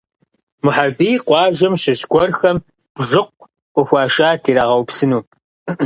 Мухьэрбий 0.63 1.17
къуажэм 1.27 1.73
щыщ 1.81 2.01
гуэрхэм 2.11 2.57
бжыкъу 2.97 3.47
къыхуашат 3.73 4.43
ирагъэупсыну. 4.49 5.21